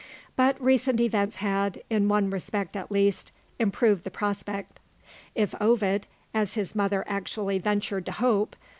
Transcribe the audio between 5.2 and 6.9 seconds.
If Ovid (as his